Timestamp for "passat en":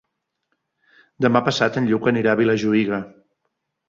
1.47-1.89